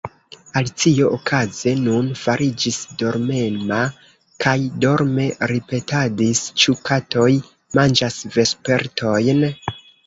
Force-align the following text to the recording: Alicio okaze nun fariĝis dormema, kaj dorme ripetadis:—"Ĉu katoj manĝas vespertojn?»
Alicio 0.59 1.09
okaze 1.17 1.73
nun 1.81 2.07
fariĝis 2.21 2.79
dormema, 3.03 3.83
kaj 4.47 4.57
dorme 4.87 5.29
ripetadis:—"Ĉu 5.55 6.79
katoj 6.91 7.31
manĝas 7.81 8.23
vespertojn?» 8.41 9.49